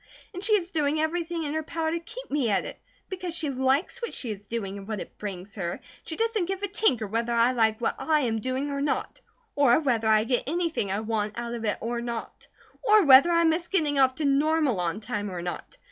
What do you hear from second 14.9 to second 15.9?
time or not.